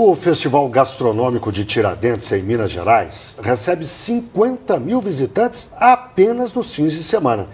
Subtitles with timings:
[0.00, 6.92] O Festival Gastronômico de Tiradentes, em Minas Gerais, recebe 50 mil visitantes apenas nos fins
[6.92, 7.48] de semana.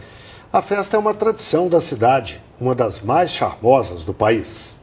[0.53, 4.79] A festa é uma tradição da cidade, uma das mais charmosas do país.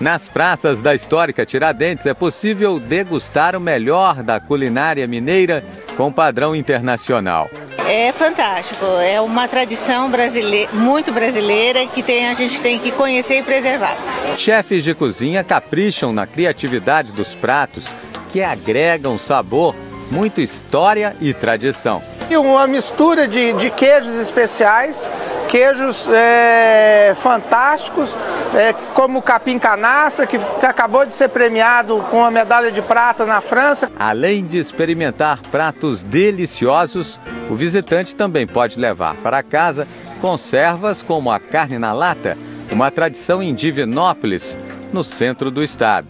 [0.00, 5.62] Nas praças da histórica Tiradentes é possível degustar o melhor da culinária mineira
[5.98, 7.50] com padrão internacional.
[7.88, 13.38] É fantástico, é uma tradição brasileira, muito brasileira que tem, a gente tem que conhecer
[13.38, 13.96] e preservar.
[14.36, 17.86] Chefes de cozinha capricham na criatividade dos pratos
[18.28, 19.72] que agregam sabor,
[20.10, 22.02] muito história e tradição.
[22.28, 25.08] E uma mistura de, de queijos especiais,
[25.48, 28.16] queijos é, fantásticos,
[28.56, 32.80] é, como o capim canaça, que, que acabou de ser premiado com a medalha de
[32.80, 33.90] prata na França.
[33.98, 39.86] Além de experimentar pratos deliciosos, o visitante também pode levar para casa
[40.20, 42.38] conservas como a carne na lata,
[42.72, 44.56] uma tradição em Divinópolis,
[44.92, 46.08] no centro do estado.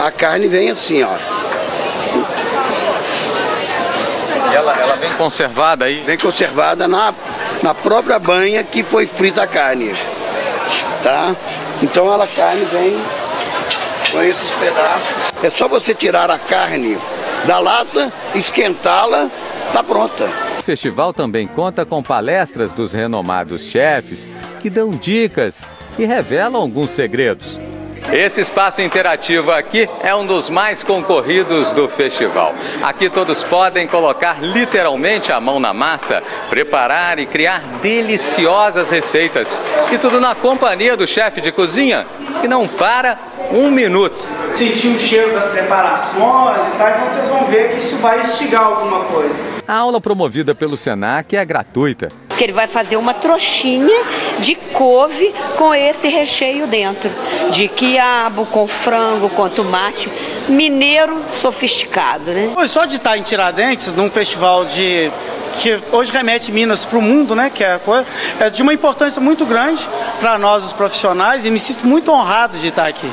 [0.00, 1.16] A carne vem assim, ó.
[4.54, 6.02] Ela, ela vem conservada aí?
[6.02, 7.12] Vem conservada na,
[7.62, 9.92] na própria banha que foi frita a carne.
[11.02, 11.34] Tá?
[11.82, 12.94] Então ela, a carne vem
[14.10, 15.32] com esses pedaços.
[15.42, 16.96] É só você tirar a carne
[17.46, 19.28] da lata, esquentá-la,
[19.72, 20.30] tá pronta.
[20.60, 24.28] O festival também conta com palestras dos renomados chefes
[24.60, 25.62] que dão dicas
[25.98, 27.58] e revelam alguns segredos.
[28.10, 32.54] Esse espaço interativo aqui é um dos mais concorridos do festival.
[32.82, 39.60] Aqui todos podem colocar literalmente a mão na massa, preparar e criar deliciosas receitas.
[39.92, 42.06] E tudo na companhia do chefe de cozinha,
[42.40, 43.18] que não para
[43.52, 44.26] um minuto.
[44.56, 48.64] Sentir o cheiro das preparações e tal, então vocês vão ver que isso vai instigar
[48.64, 49.34] alguma coisa.
[49.66, 52.10] A aula promovida pelo Senac é gratuita.
[52.36, 54.04] Que ele vai fazer uma trouxinha
[54.38, 57.10] de couve com esse recheio dentro,
[57.50, 60.08] de quiabo, com frango, com tomate,
[60.48, 62.52] mineiro sofisticado, né?
[62.66, 65.10] Só de estar em Tiradentes, num festival de
[65.60, 67.50] que hoje remete Minas para o mundo, né?
[67.54, 68.06] Que é, coisa,
[68.40, 69.86] é de uma importância muito grande
[70.20, 73.10] para nós os profissionais e me sinto muito honrado de estar aqui.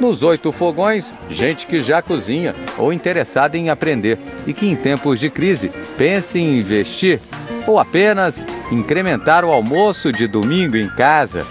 [0.00, 5.20] Nos oito fogões, gente que já cozinha ou interessada em aprender e que em tempos
[5.20, 7.20] de crise pense em investir
[7.66, 11.46] ou apenas incrementar o almoço de domingo em casa.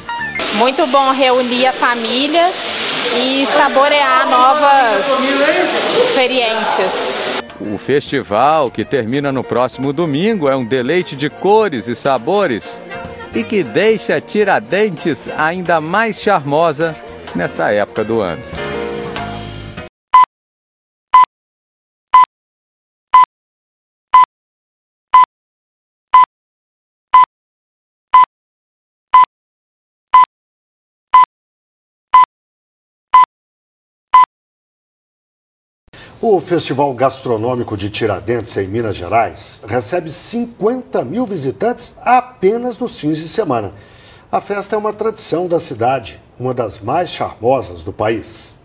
[0.56, 2.50] Muito bom reunir a família
[3.16, 5.06] e saborear novas
[6.04, 7.32] experiências.
[7.60, 12.82] O festival, que termina no próximo domingo, é um deleite de cores e sabores
[13.34, 16.96] e que deixa Tiradentes ainda mais charmosa
[17.36, 18.61] nesta época do ano.
[36.24, 43.18] O Festival Gastronômico de Tiradentes, em Minas Gerais, recebe 50 mil visitantes apenas nos fins
[43.18, 43.74] de semana.
[44.32, 48.56] A festa é uma tradição da cidade, uma das mais charmosas do país.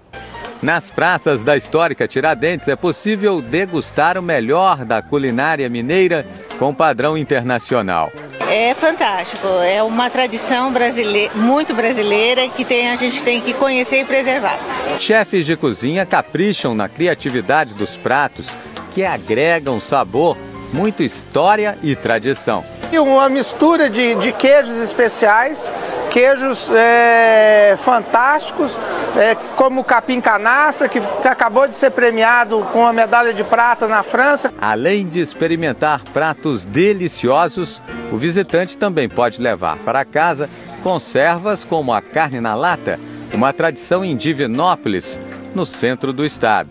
[0.60, 6.26] Nas praças da histórica Tiradentes é possível degustar o melhor da culinária mineira
[6.58, 8.12] com padrão internacional.
[8.48, 14.00] É fantástico, é uma tradição brasileira, muito brasileira que tem, a gente tem que conhecer
[14.00, 14.58] e preservar.
[15.00, 18.56] Chefes de cozinha capricham na criatividade dos pratos
[18.92, 20.38] que agregam sabor,
[20.72, 22.64] muito história e tradição.
[22.92, 25.68] E uma mistura de, de queijos especiais,
[26.16, 28.78] queijos é, fantásticos,
[29.18, 33.44] é, como o capim canaça, que, que acabou de ser premiado com a medalha de
[33.44, 34.50] prata na França.
[34.58, 40.48] Além de experimentar pratos deliciosos, o visitante também pode levar para casa
[40.82, 42.98] conservas como a carne na lata,
[43.34, 45.20] uma tradição em Divinópolis,
[45.54, 46.70] no centro do estado.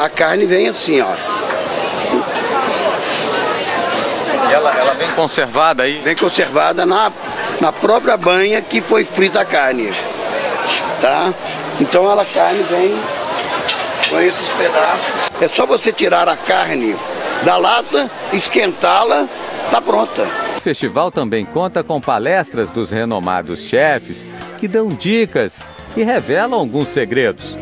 [0.00, 1.38] A carne vem assim, ó.
[4.36, 6.00] E ela, ela vem conservada aí?
[6.00, 7.12] Vem conservada na,
[7.60, 9.92] na própria banha que foi frita a carne.
[11.00, 11.32] Tá?
[11.80, 12.94] Então ela, a carne vem
[14.10, 15.30] com esses pedaços.
[15.40, 16.96] É só você tirar a carne
[17.44, 19.28] da lata, esquentá-la,
[19.70, 20.26] tá pronta.
[20.56, 24.26] O festival também conta com palestras dos renomados chefes
[24.58, 25.60] que dão dicas
[25.96, 27.56] e revelam alguns segredos.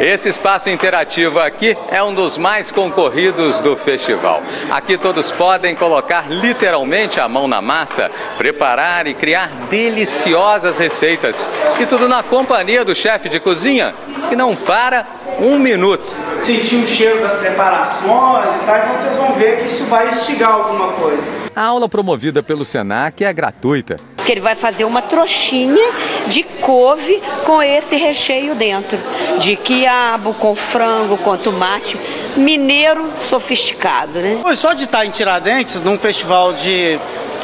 [0.00, 4.42] Esse espaço interativo aqui é um dos mais concorridos do festival.
[4.70, 11.48] Aqui todos podem colocar literalmente a mão na massa, preparar e criar deliciosas receitas.
[11.80, 13.92] E tudo na companhia do chefe de cozinha,
[14.28, 15.04] que não para
[15.40, 16.14] um minuto.
[16.44, 20.52] Sentir o cheiro das preparações e tal, então vocês vão ver que isso vai instigar
[20.52, 21.22] alguma coisa.
[21.54, 23.98] A aula promovida pelo Senac é gratuita.
[24.28, 25.90] Porque ele vai fazer uma trouxinha
[26.26, 28.98] de couve com esse recheio dentro,
[29.38, 31.96] de quiabo, com frango, com tomate,
[32.36, 34.38] mineiro sofisticado, né?
[34.54, 36.98] Só de estar em Tiradentes, num festival de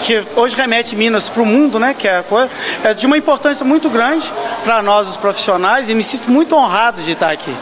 [0.05, 1.97] que hoje remete Minas para o mundo, né?
[1.99, 2.23] Que é,
[2.85, 4.31] é de uma importância muito grande
[4.63, 7.55] para nós os profissionais e me sinto muito honrado de estar aqui.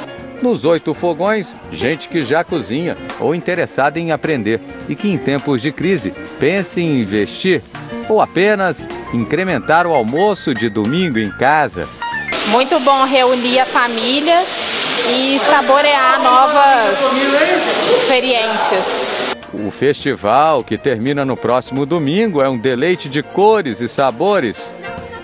[0.43, 5.63] Nos oito fogões, gente que já cozinha ou interessada em aprender e que em tempos
[5.63, 7.63] de crise pense em investir
[8.09, 11.89] ou apenas incrementar o almoço de domingo em casa.
[12.49, 14.43] Muito bom reunir a família
[15.09, 16.99] e saborear novas
[17.97, 19.23] experiências.
[19.53, 24.75] O festival, que termina no próximo domingo, é um deleite de cores e sabores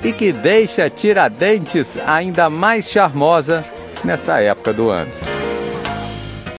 [0.04, 3.64] e que deixa Tiradentes ainda mais charmosa
[4.04, 5.27] nesta época do ano.